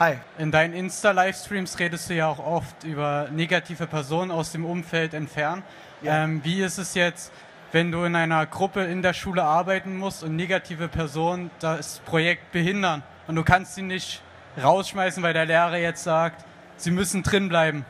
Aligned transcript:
Hi. 0.00 0.16
In 0.38 0.50
deinen 0.50 0.72
Insta-Livestreams 0.72 1.78
redest 1.78 2.08
du 2.08 2.14
ja 2.14 2.26
auch 2.26 2.38
oft 2.38 2.84
über 2.84 3.28
negative 3.30 3.86
Personen 3.86 4.30
aus 4.30 4.50
dem 4.50 4.64
Umfeld 4.64 5.12
entfernen. 5.12 5.62
Ja. 6.00 6.24
Ähm, 6.24 6.40
wie 6.42 6.62
ist 6.62 6.78
es 6.78 6.94
jetzt, 6.94 7.30
wenn 7.70 7.92
du 7.92 8.04
in 8.04 8.16
einer 8.16 8.46
Gruppe 8.46 8.82
in 8.84 9.02
der 9.02 9.12
Schule 9.12 9.42
arbeiten 9.42 9.98
musst 9.98 10.24
und 10.24 10.36
negative 10.36 10.88
Personen 10.88 11.50
das 11.58 11.98
Projekt 11.98 12.50
behindern 12.50 13.02
und 13.26 13.34
du 13.36 13.44
kannst 13.44 13.74
sie 13.74 13.82
nicht 13.82 14.22
rausschmeißen, 14.62 15.22
weil 15.22 15.34
der 15.34 15.44
Lehrer 15.44 15.76
jetzt 15.76 16.02
sagt, 16.02 16.46
sie 16.78 16.92
müssen 16.92 17.22
drin 17.22 17.50
bleiben? 17.50 17.84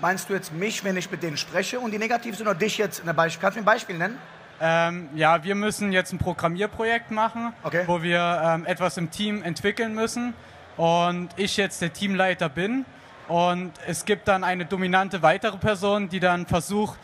Meinst 0.00 0.30
du 0.30 0.34
jetzt 0.34 0.52
mich, 0.52 0.84
wenn 0.84 0.96
ich 0.96 1.10
mit 1.10 1.20
denen 1.20 1.36
spreche 1.36 1.80
und 1.80 1.90
die 1.90 1.98
negativ 1.98 2.36
sind 2.36 2.46
oder 2.46 2.56
dich 2.56 2.78
jetzt? 2.78 3.00
In? 3.00 3.06
Kannst 3.06 3.40
du 3.42 3.48
mir 3.48 3.56
ein 3.56 3.64
Beispiel 3.64 3.98
nennen? 3.98 4.18
Ähm, 4.60 5.08
ja, 5.16 5.42
wir 5.42 5.56
müssen 5.56 5.90
jetzt 5.90 6.12
ein 6.12 6.18
Programmierprojekt 6.18 7.10
machen, 7.10 7.52
Okay. 7.64 7.82
wo 7.88 8.04
wir 8.04 8.40
ähm, 8.44 8.66
etwas 8.66 8.96
im 8.98 9.10
Team 9.10 9.42
entwickeln 9.42 9.96
müssen 9.96 10.32
und 10.80 11.28
ich 11.36 11.58
jetzt 11.58 11.82
der 11.82 11.92
Teamleiter 11.92 12.48
bin 12.48 12.86
und 13.28 13.72
es 13.86 14.06
gibt 14.06 14.26
dann 14.28 14.42
eine 14.42 14.64
dominante 14.64 15.20
weitere 15.20 15.58
Person, 15.58 16.08
die 16.08 16.20
dann 16.20 16.46
versucht, 16.46 16.98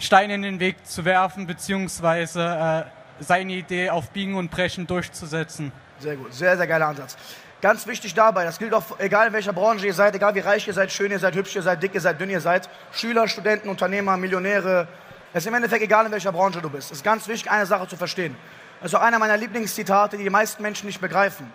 Steine 0.00 0.34
in 0.34 0.42
den 0.42 0.58
Weg 0.58 0.84
zu 0.84 1.04
werfen 1.04 1.46
beziehungsweise 1.46 2.84
äh, 2.90 3.22
seine 3.22 3.52
Idee 3.52 3.90
auf 3.90 4.10
Biegen 4.10 4.34
und 4.34 4.50
Brechen 4.50 4.88
durchzusetzen. 4.88 5.70
Sehr 6.00 6.16
gut, 6.16 6.34
sehr, 6.34 6.56
sehr 6.56 6.66
geiler 6.66 6.88
Ansatz. 6.88 7.16
Ganz 7.62 7.86
wichtig 7.86 8.14
dabei, 8.14 8.42
das 8.42 8.58
gilt 8.58 8.74
auch, 8.74 8.82
egal 8.98 9.28
in 9.28 9.32
welcher 9.32 9.52
Branche 9.52 9.86
ihr 9.86 9.94
seid, 9.94 10.16
egal 10.16 10.34
wie 10.34 10.40
reich 10.40 10.66
ihr 10.66 10.74
seid, 10.74 10.90
schön 10.90 11.12
ihr 11.12 11.20
seid, 11.20 11.36
hübsch 11.36 11.54
ihr 11.54 11.62
seid, 11.62 11.80
dick 11.80 11.94
ihr 11.94 12.00
seid, 12.00 12.20
dünn 12.20 12.30
ihr 12.30 12.40
seid, 12.40 12.68
Schüler, 12.90 13.28
Studenten, 13.28 13.68
Unternehmer, 13.68 14.16
Millionäre, 14.16 14.88
es 15.32 15.44
ist 15.44 15.46
im 15.46 15.54
Endeffekt 15.54 15.84
egal, 15.84 16.04
in 16.06 16.10
welcher 16.10 16.32
Branche 16.32 16.60
du 16.60 16.68
bist. 16.68 16.90
Es 16.90 16.98
ist 16.98 17.04
ganz 17.04 17.28
wichtig, 17.28 17.48
eine 17.48 17.66
Sache 17.66 17.86
zu 17.86 17.96
verstehen. 17.96 18.36
Das 18.80 18.90
ist 18.90 18.98
auch 18.98 19.02
einer 19.02 19.20
meiner 19.20 19.36
Lieblingszitate, 19.36 20.16
die 20.16 20.24
die 20.24 20.30
meisten 20.30 20.60
Menschen 20.62 20.86
nicht 20.86 21.00
begreifen. 21.00 21.52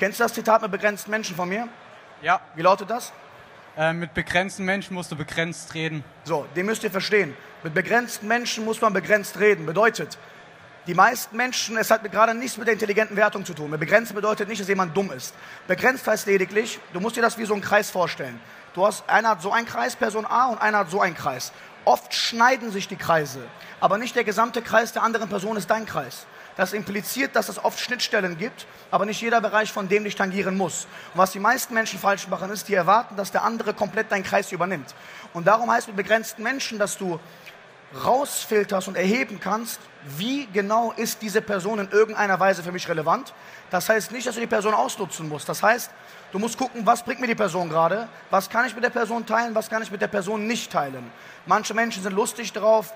Kennst 0.00 0.18
du 0.18 0.22
das 0.22 0.32
Zitat 0.32 0.62
mit 0.62 0.70
begrenzten 0.70 1.10
Menschen 1.10 1.36
von 1.36 1.46
mir? 1.46 1.68
Ja, 2.22 2.40
Wie 2.54 2.62
lautet 2.62 2.88
das? 2.88 3.12
äh, 3.76 3.92
mit 3.92 4.14
begrenzten 4.14 4.64
Menschen 4.64 4.94
musst 4.94 5.12
du 5.12 5.16
begrenzt 5.16 5.74
reden. 5.74 6.02
So, 6.24 6.46
den 6.56 6.64
müsst 6.64 6.82
ihr 6.84 6.90
verstehen. 6.90 7.36
Mit 7.62 7.74
begrenzten 7.74 8.26
Menschen 8.26 8.64
muss 8.64 8.80
man 8.80 8.94
begrenzt 8.94 9.38
reden. 9.38 9.66
Bedeutet, 9.66 10.16
die 10.86 10.94
meisten 10.94 11.36
Menschen, 11.36 11.76
es 11.76 11.90
hat 11.90 12.10
gerade 12.10 12.32
nichts 12.34 12.56
mit 12.56 12.66
der 12.66 12.72
intelligenten 12.72 13.14
Wertung 13.14 13.44
zu 13.44 13.52
tun. 13.52 13.68
Mit 13.68 13.80
begrenzt 13.80 14.14
bedeutet 14.14 14.48
nicht, 14.48 14.62
dass 14.62 14.68
jemand 14.68 14.96
dumm 14.96 15.12
ist. 15.12 15.34
Begrenzt 15.68 16.06
heißt 16.06 16.26
lediglich, 16.26 16.80
du 16.94 17.00
musst 17.00 17.16
dir 17.16 17.22
das 17.22 17.36
wie 17.36 17.44
so 17.44 17.52
einen 17.52 17.62
Kreis 17.62 17.90
vorstellen. 17.90 18.40
Du 18.72 18.86
hast, 18.86 19.06
einer 19.06 19.28
hat 19.28 19.42
so 19.42 19.52
einen 19.52 19.66
Kreis, 19.66 19.96
Person 19.96 20.24
A, 20.24 20.46
und 20.46 20.62
einer 20.62 20.78
hat 20.78 20.90
so 20.90 21.02
einen 21.02 21.14
Kreis. 21.14 21.52
Oft 21.84 22.14
schneiden 22.14 22.70
sich 22.70 22.88
die 22.88 22.96
Kreise, 22.96 23.42
aber 23.80 23.98
nicht 23.98 24.16
der 24.16 24.24
gesamte 24.24 24.62
Kreis 24.62 24.94
der 24.94 25.02
anderen 25.02 25.28
Person 25.28 25.58
ist 25.58 25.68
dein 25.70 25.84
Kreis. 25.84 26.24
Das 26.56 26.72
impliziert, 26.72 27.36
dass 27.36 27.48
es 27.48 27.62
oft 27.62 27.78
Schnittstellen 27.78 28.36
gibt, 28.36 28.66
aber 28.90 29.06
nicht 29.06 29.20
jeder 29.20 29.40
Bereich 29.40 29.72
von 29.72 29.88
dem 29.88 30.04
dich 30.04 30.16
tangieren 30.16 30.56
muss. 30.56 30.86
Und 31.14 31.18
was 31.18 31.32
die 31.32 31.38
meisten 31.38 31.74
Menschen 31.74 31.98
falsch 31.98 32.28
machen, 32.28 32.50
ist, 32.50 32.68
die 32.68 32.74
erwarten, 32.74 33.16
dass 33.16 33.30
der 33.30 33.44
andere 33.44 33.72
komplett 33.72 34.10
deinen 34.12 34.24
Kreis 34.24 34.52
übernimmt. 34.52 34.94
Und 35.32 35.46
darum 35.46 35.70
heißt 35.70 35.86
mit 35.86 35.96
begrenzten 35.96 36.42
Menschen, 36.42 36.78
dass 36.78 36.98
du 36.98 37.18
rausfilterst 38.04 38.88
und 38.88 38.96
erheben 38.96 39.40
kannst, 39.40 39.80
wie 40.16 40.46
genau 40.52 40.92
ist 40.92 41.20
diese 41.22 41.42
Person 41.42 41.78
in 41.78 41.90
irgendeiner 41.90 42.38
Weise 42.38 42.62
für 42.62 42.72
mich 42.72 42.88
relevant. 42.88 43.34
Das 43.70 43.88
heißt 43.88 44.12
nicht, 44.12 44.26
dass 44.26 44.36
du 44.36 44.40
die 44.40 44.46
Person 44.46 44.74
ausnutzen 44.74 45.28
musst. 45.28 45.48
Das 45.48 45.62
heißt, 45.62 45.90
du 46.32 46.38
musst 46.38 46.56
gucken, 46.56 46.86
was 46.86 47.04
bringt 47.04 47.20
mir 47.20 47.26
die 47.26 47.34
Person 47.34 47.68
gerade, 47.68 48.08
was 48.30 48.48
kann 48.48 48.66
ich 48.66 48.74
mit 48.74 48.84
der 48.84 48.90
Person 48.90 49.26
teilen, 49.26 49.54
was 49.54 49.68
kann 49.68 49.82
ich 49.82 49.90
mit 49.90 50.00
der 50.00 50.08
Person 50.08 50.46
nicht 50.46 50.72
teilen. 50.72 51.10
Manche 51.46 51.74
Menschen 51.74 52.02
sind 52.02 52.14
lustig 52.14 52.52
drauf, 52.52 52.92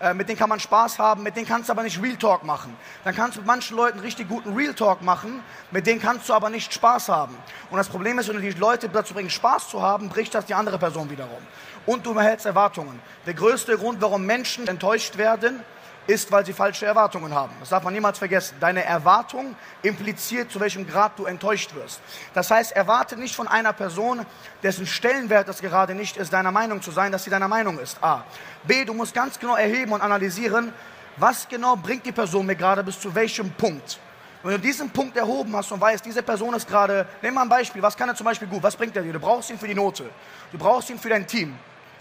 äh, 0.00 0.14
mit 0.14 0.28
denen 0.28 0.38
kann 0.38 0.48
man 0.48 0.60
Spaß 0.60 0.98
haben, 0.98 1.22
mit 1.22 1.36
denen 1.36 1.46
kannst 1.46 1.68
du 1.68 1.72
aber 1.72 1.82
nicht 1.82 2.00
Real 2.00 2.16
Talk 2.16 2.44
machen. 2.44 2.76
Dann 3.04 3.14
kannst 3.14 3.36
du 3.36 3.40
mit 3.40 3.46
manchen 3.46 3.76
Leuten 3.76 3.98
richtig 3.98 4.28
guten 4.28 4.54
Real 4.54 4.74
Talk 4.74 5.02
machen, 5.02 5.42
mit 5.70 5.86
denen 5.86 6.00
kannst 6.00 6.28
du 6.28 6.34
aber 6.34 6.50
nicht 6.50 6.72
Spaß 6.72 7.08
haben. 7.08 7.36
Und 7.70 7.78
das 7.78 7.88
Problem 7.88 8.18
ist, 8.18 8.28
wenn 8.28 8.36
du 8.36 8.42
die 8.42 8.50
Leute 8.50 8.88
dazu 8.88 9.14
bringst, 9.14 9.34
Spaß 9.34 9.68
zu 9.68 9.82
haben, 9.82 10.08
bricht 10.08 10.34
das 10.34 10.46
die 10.46 10.54
andere 10.54 10.78
Person 10.78 11.10
wiederum. 11.10 11.42
Und 11.84 12.06
du 12.06 12.12
erhältst 12.14 12.46
Erwartungen. 12.46 13.00
Der 13.26 13.34
größte 13.34 13.76
Grund, 13.76 14.00
warum 14.00 14.24
Menschen 14.24 14.68
enttäuscht 14.68 15.16
werden, 15.16 15.64
ist, 16.08 16.32
weil 16.32 16.44
sie 16.44 16.54
falsche 16.54 16.86
Erwartungen 16.86 17.34
haben. 17.34 17.52
Das 17.60 17.68
darf 17.68 17.84
man 17.84 17.92
niemals 17.92 18.18
vergessen. 18.18 18.56
Deine 18.60 18.82
Erwartung 18.82 19.54
impliziert, 19.82 20.50
zu 20.50 20.58
welchem 20.58 20.86
Grad 20.86 21.18
du 21.18 21.26
enttäuscht 21.26 21.74
wirst. 21.74 22.00
Das 22.34 22.50
heißt, 22.50 22.72
erwarte 22.72 23.16
nicht 23.16 23.36
von 23.36 23.46
einer 23.46 23.74
Person, 23.74 24.24
dessen 24.62 24.86
Stellenwert 24.86 25.48
es 25.48 25.60
gerade 25.60 25.94
nicht 25.94 26.16
ist, 26.16 26.32
deiner 26.32 26.50
Meinung 26.50 26.80
zu 26.80 26.90
sein, 26.90 27.12
dass 27.12 27.24
sie 27.24 27.30
deiner 27.30 27.46
Meinung 27.46 27.78
ist. 27.78 28.02
A. 28.02 28.24
B. 28.64 28.86
Du 28.86 28.94
musst 28.94 29.14
ganz 29.14 29.38
genau 29.38 29.54
erheben 29.54 29.92
und 29.92 30.00
analysieren, 30.00 30.72
was 31.18 31.46
genau 31.46 31.76
bringt 31.76 32.06
die 32.06 32.12
Person 32.12 32.46
mir 32.46 32.56
gerade 32.56 32.82
bis 32.82 32.98
zu 32.98 33.14
welchem 33.14 33.50
Punkt. 33.50 34.00
Wenn 34.42 34.52
du 34.52 34.60
diesen 34.60 34.88
Punkt 34.88 35.16
erhoben 35.16 35.54
hast 35.54 35.70
und 35.72 35.80
weißt, 35.80 36.04
diese 36.04 36.22
Person 36.22 36.54
ist 36.54 36.66
gerade, 36.66 37.06
nimm 37.20 37.34
mal 37.34 37.42
ein 37.42 37.48
Beispiel, 37.50 37.82
was 37.82 37.96
kann 37.96 38.08
er 38.08 38.14
zum 38.14 38.24
Beispiel 38.24 38.48
gut, 38.48 38.62
was 38.62 38.76
bringt 38.76 38.96
er 38.96 39.02
dir? 39.02 39.12
Du 39.12 39.20
brauchst 39.20 39.50
ihn 39.50 39.58
für 39.58 39.68
die 39.68 39.74
Note, 39.74 40.08
du 40.52 40.58
brauchst 40.58 40.88
ihn 40.88 40.98
für 40.98 41.10
dein 41.10 41.26
Team. 41.26 41.54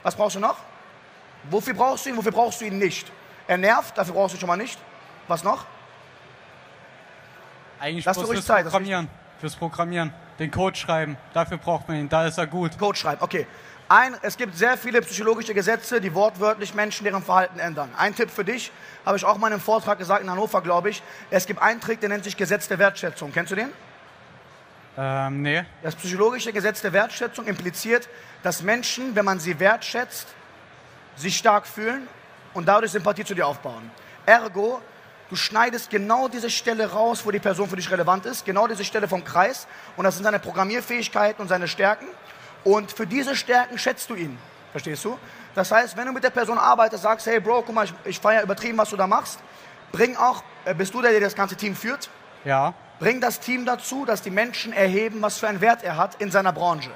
Was 0.03 0.15
brauchst 0.15 0.37
du 0.37 0.39
noch? 0.39 0.55
Wofür 1.49 1.73
brauchst 1.73 2.05
du 2.05 2.11
ihn, 2.11 2.17
wofür 2.17 2.31
brauchst 2.31 2.61
du 2.61 2.65
ihn 2.65 2.77
nicht? 2.77 3.11
Er 3.47 3.57
nervt, 3.57 3.97
dafür 3.97 4.13
brauchst 4.13 4.35
du 4.35 4.39
schon 4.39 4.47
mal 4.47 4.57
nicht. 4.57 4.77
Was 5.27 5.43
noch? 5.43 5.65
Eigentlich 7.79 8.05
Lass 8.05 8.17
fürs 8.17 8.45
Zeit, 8.45 8.63
Programmieren. 8.63 9.07
Fürs 9.39 9.55
Programmieren. 9.55 10.13
Den 10.39 10.51
Code 10.51 10.75
schreiben. 10.75 11.17
Dafür 11.33 11.57
braucht 11.57 11.87
man 11.87 11.97
ihn. 11.97 12.09
Da 12.09 12.27
ist 12.27 12.37
er 12.37 12.47
gut. 12.47 12.77
Code 12.77 12.97
schreiben. 12.97 13.21
Okay. 13.21 13.47
Ein, 13.89 14.17
es 14.21 14.35
gibt 14.35 14.57
sehr 14.57 14.77
viele 14.77 15.01
psychologische 15.01 15.53
Gesetze, 15.53 16.01
die 16.01 16.13
wortwörtlich 16.13 16.73
Menschen 16.73 17.05
deren 17.05 17.23
Verhalten 17.23 17.57
ändern. 17.57 17.89
Ein 17.97 18.13
Tipp 18.13 18.29
für 18.29 18.43
dich, 18.43 18.69
habe 19.05 19.15
ich 19.15 19.23
auch 19.23 19.37
mal 19.37 19.47
in 19.47 19.53
einem 19.53 19.61
Vortrag 19.61 19.97
gesagt 19.97 20.21
in 20.21 20.29
Hannover, 20.29 20.61
glaube 20.61 20.89
ich. 20.89 21.01
Es 21.29 21.45
gibt 21.45 21.61
einen 21.61 21.79
Trick, 21.79 22.01
der 22.01 22.09
nennt 22.09 22.25
sich 22.25 22.35
Gesetz 22.35 22.67
der 22.67 22.79
Wertschätzung. 22.79 23.31
Kennst 23.31 23.53
du 23.53 23.55
den? 23.55 23.69
Ähm, 24.97 25.41
nee. 25.41 25.63
Das 25.83 25.95
psychologische 25.95 26.51
Gesetz 26.51 26.81
der 26.81 26.91
Wertschätzung 26.91 27.45
impliziert, 27.45 28.09
dass 28.43 28.61
Menschen, 28.61 29.15
wenn 29.15 29.23
man 29.23 29.39
sie 29.39 29.57
wertschätzt, 29.57 30.27
sich 31.15 31.37
stark 31.37 31.65
fühlen 31.65 32.09
und 32.57 32.67
dadurch 32.67 32.91
Sympathie 32.91 33.23
zu 33.23 33.35
dir 33.35 33.45
aufbauen. 33.45 33.91
Ergo, 34.25 34.81
du 35.29 35.35
schneidest 35.35 35.91
genau 35.91 36.27
diese 36.27 36.49
Stelle 36.49 36.91
raus, 36.91 37.23
wo 37.23 37.29
die 37.29 37.37
Person 37.37 37.69
für 37.69 37.75
dich 37.75 37.91
relevant 37.91 38.25
ist, 38.25 38.45
genau 38.45 38.65
diese 38.65 38.83
Stelle 38.83 39.07
vom 39.07 39.23
Kreis 39.23 39.67
und 39.95 40.05
das 40.05 40.15
sind 40.15 40.23
seine 40.23 40.39
Programmierfähigkeiten 40.39 41.39
und 41.39 41.49
seine 41.49 41.67
Stärken 41.67 42.07
und 42.63 42.91
für 42.91 43.05
diese 43.05 43.35
Stärken 43.35 43.77
schätzt 43.77 44.09
du 44.09 44.15
ihn. 44.15 44.39
Verstehst 44.71 45.05
du? 45.05 45.19
Das 45.53 45.71
heißt, 45.71 45.95
wenn 45.97 46.07
du 46.07 46.13
mit 46.13 46.23
der 46.23 46.31
Person 46.31 46.57
arbeitest, 46.57 47.03
sagst, 47.03 47.27
hey 47.27 47.39
Bro, 47.39 47.61
guck 47.61 47.75
mal, 47.75 47.85
ich, 47.85 47.93
ich 48.05 48.19
feiere 48.19 48.41
übertrieben, 48.41 48.79
was 48.79 48.89
du 48.89 48.97
da 48.97 49.05
machst, 49.05 49.37
bring 49.91 50.17
auch, 50.17 50.43
äh, 50.65 50.73
bist 50.73 50.95
du 50.95 51.01
der, 51.03 51.11
der 51.11 51.21
das 51.21 51.35
ganze 51.35 51.55
Team 51.55 51.75
führt? 51.75 52.09
Ja. 52.43 52.73
Bring 52.97 53.21
das 53.21 53.39
Team 53.39 53.67
dazu, 53.67 54.03
dass 54.03 54.23
die 54.23 54.31
Menschen 54.31 54.73
erheben, 54.73 55.21
was 55.21 55.37
für 55.37 55.47
einen 55.47 55.61
Wert 55.61 55.83
er 55.83 55.95
hat 55.95 56.15
in 56.15 56.31
seiner 56.31 56.53
Branche. 56.53 56.89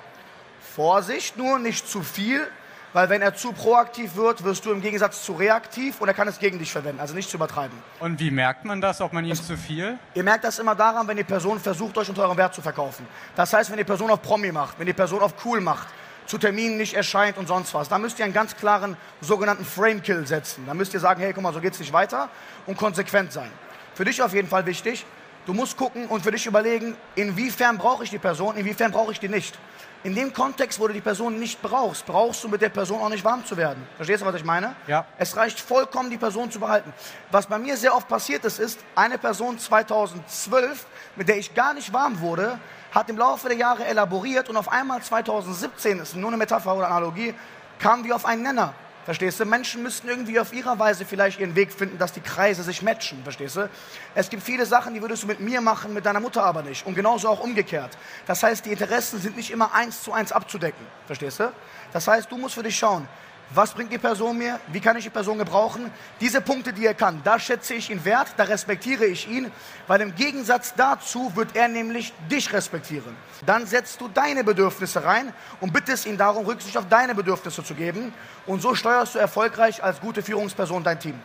Vorsicht 0.76 1.38
nur, 1.38 1.60
nicht 1.60 1.88
zu 1.88 2.02
viel, 2.02 2.48
weil 2.94 3.10
wenn 3.10 3.22
er 3.22 3.36
zu 3.36 3.54
proaktiv 3.54 4.16
wird, 4.16 4.44
wirst 4.44 4.66
du 4.66 4.72
im 4.72 4.82
Gegensatz 4.82 5.24
zu 5.24 5.34
reaktiv 5.34 6.02
und 6.02 6.08
er 6.08 6.14
kann 6.14 6.28
es 6.28 6.40
gegen 6.40 6.60
dich 6.60 6.72
verwenden. 6.72 7.00
Also 7.00 7.14
nicht 7.14 7.30
zu 7.30 7.38
übertreiben. 7.38 7.78
Und 8.00 8.20
wie 8.20 8.32
merkt 8.32 8.66
man 8.66 8.82
das, 8.82 9.02
ob 9.02 9.14
man 9.14 9.26
ihm 9.26 9.36
zu 9.36 9.58
viel? 9.58 9.98
Ihr 10.14 10.24
merkt 10.24 10.44
das 10.44 10.60
immer 10.60 10.76
daran, 10.76 11.08
wenn 11.08 11.18
die 11.18 11.24
Person 11.24 11.60
versucht, 11.60 11.98
euch 11.98 12.10
unter 12.10 12.24
eurem 12.24 12.38
Wert 12.38 12.54
zu 12.54 12.62
verkaufen. 12.62 13.08
Das 13.36 13.54
heißt, 13.54 13.70
wenn 13.72 13.78
die 13.78 13.84
Person 13.84 14.12
auf 14.12 14.22
Promi 14.22 14.52
macht, 14.52 14.78
wenn 14.80 14.86
die 14.86 14.94
Person 14.94 15.22
auf 15.22 15.34
cool 15.46 15.62
macht, 15.62 15.88
zu 16.26 16.38
Terminen 16.38 16.78
nicht 16.78 16.94
erscheint 16.94 17.38
und 17.38 17.48
sonst 17.48 17.74
was, 17.74 17.90
dann 17.90 18.02
müsst 18.02 18.20
ihr 18.20 18.26
einen 18.26 18.34
ganz 18.34 18.56
klaren 18.56 18.96
sogenannten 19.22 19.66
Frame-Kill 19.66 20.28
setzen. 20.28 20.66
Dann 20.66 20.78
müsst 20.78 20.94
ihr 20.94 21.00
sagen, 21.00 21.22
hey, 21.22 21.34
guck 21.34 21.44
mal, 21.44 21.54
so 21.54 21.60
geht's 21.60 21.80
nicht 21.80 21.94
weiter 21.94 22.30
und 22.66 22.78
konsequent 22.78 23.32
sein. 23.32 23.52
Für 23.96 24.06
dich 24.06 24.22
auf 24.22 24.34
jeden 24.34 24.48
Fall 24.48 24.66
wichtig, 24.66 25.06
du 25.46 25.54
musst 25.54 25.78
gucken 25.78 26.08
und 26.08 26.24
für 26.24 26.32
dich 26.32 26.46
überlegen, 26.46 26.96
inwiefern 27.16 27.78
brauche 27.78 28.04
ich 28.04 28.10
die 28.10 28.20
Person, 28.20 28.58
inwiefern 28.58 28.92
brauche 28.92 29.12
ich 29.12 29.20
die 29.20 29.30
nicht. 29.30 29.58
In 30.04 30.16
dem 30.16 30.34
Kontext, 30.34 30.80
wo 30.80 30.88
du 30.88 30.94
die 30.94 31.02
Person 31.02 31.38
nicht 31.38 31.62
brauchst, 31.62 32.08
brauchst 32.08 32.44
du 32.44 32.48
mit 32.48 32.62
der 32.62 32.70
Person 32.70 33.02
auch 33.02 33.10
nicht 33.10 33.24
warm 33.24 33.46
zu 33.46 33.56
werden. 33.56 33.88
Verstehst 33.98 34.24
du, 34.24 34.26
was 34.26 34.34
ich 34.34 34.44
meine? 34.44 34.76
Ja. 34.88 35.06
Es 35.20 35.36
reicht 35.36 35.60
vollkommen, 35.60 36.10
die 36.10 36.18
Person 36.18 36.50
zu 36.50 36.60
behalten. 36.60 36.92
Was 37.30 37.46
bei 37.46 37.60
mir 37.60 37.78
sehr 37.78 37.96
oft 37.96 38.08
passiert 38.08 38.44
ist, 38.44 38.60
ist, 38.60 38.80
eine 38.96 39.20
Person 39.20 39.60
2012, 39.60 40.88
mit 41.16 41.30
der 41.30 41.38
ich 41.38 41.54
gar 41.54 41.76
nicht 41.76 41.94
warm 41.94 42.20
wurde, 42.20 42.58
hat 42.92 43.10
im 43.10 43.18
Laufe 43.18 43.48
der 43.48 43.58
Jahre 43.58 43.86
elaboriert 43.86 44.50
und 44.50 44.58
auf 44.58 44.72
einmal 44.72 45.04
2017, 45.04 46.00
das 46.00 46.10
ist 46.10 46.16
nur 46.16 46.30
eine 46.30 46.38
Metapher 46.38 46.76
oder 46.76 46.88
Analogie, 46.88 47.36
kamen 47.78 48.04
wir 48.04 48.16
auf 48.16 48.26
einen 48.26 48.42
Nenner. 48.42 48.74
Verstehst 49.06 49.40
du? 49.40 49.46
Menschen 49.46 49.82
müssten 49.82 50.08
irgendwie 50.08 50.40
auf 50.40 50.54
ihrer 50.54 50.78
Weise 50.78 51.06
vielleicht 51.06 51.40
ihren 51.40 51.56
Weg 51.56 51.74
finden, 51.74 51.98
dass 51.98 52.14
die 52.14 52.22
Kreise 52.22 52.62
sich 52.62 52.82
matchen. 52.82 53.24
Verstehst 53.24 53.56
du? 53.56 53.70
Es 54.14 54.30
gibt 54.30 54.44
viele 54.44 54.66
Sachen, 54.66 54.94
die 54.94 55.02
würdest 55.02 55.24
du 55.24 55.28
mit 55.28 55.40
mir 55.40 55.60
machen, 55.60 55.94
mit 55.94 56.06
deiner 56.06 56.20
Mutter 56.20 56.44
aber 56.44 56.62
nicht. 56.62 56.86
Und 56.86 56.94
genauso 56.94 57.28
auch 57.28 57.40
umgekehrt. 57.40 57.98
Das 58.28 58.44
heißt, 58.44 58.66
die 58.66 58.72
Interessen 58.72 59.20
sind 59.20 59.36
nicht 59.38 59.50
immer 59.50 59.74
eins 59.74 60.04
zu 60.04 60.14
eins 60.14 60.32
abzudecken. 60.32 60.86
Verstehst 61.08 61.40
du? 61.40 61.52
Das 61.94 62.08
heißt, 62.08 62.32
du 62.32 62.38
musst 62.38 62.56
für 62.56 62.64
dich 62.64 62.78
schauen, 62.78 63.08
was 63.54 63.74
bringt 63.74 63.92
die 63.92 63.98
Person 63.98 64.38
mir? 64.38 64.60
Wie 64.68 64.80
kann 64.80 64.96
ich 64.98 65.04
die 65.04 65.10
Person 65.10 65.38
gebrauchen? 65.38 65.92
Diese 66.20 66.42
Punkte, 66.42 66.74
die 66.74 66.86
er 66.86 66.94
kann, 66.94 67.22
da 67.24 67.40
schätze 67.40 67.74
ich 67.74 67.90
ihn 67.90 68.04
wert, 68.06 68.30
da 68.38 68.44
respektiere 68.44 69.06
ich 69.06 69.30
ihn, 69.30 69.52
weil 69.88 70.02
im 70.02 70.16
Gegensatz 70.16 70.74
dazu 70.76 71.36
wird 71.36 71.56
er 71.56 71.68
nämlich 71.68 72.14
dich 72.30 72.52
respektieren. 72.54 73.16
Dann 73.46 73.66
setzt 73.66 74.00
du 74.00 74.08
deine 74.08 74.44
Bedürfnisse 74.44 75.04
rein 75.04 75.34
und 75.60 75.74
bittest 75.74 76.06
ihn 76.06 76.18
darum, 76.18 76.46
Rücksicht 76.46 76.78
auf 76.78 76.88
deine 76.88 77.16
Bedürfnisse 77.16 77.64
zu 77.64 77.74
geben. 77.76 78.14
Und 78.46 78.62
so 78.62 78.76
steuerst 78.76 79.16
du 79.16 79.20
erfolgreich 79.20 79.84
als 79.84 80.00
gute 80.00 80.24
Führungsperson 80.24 80.84
dein 80.84 81.00
Team. 81.00 81.20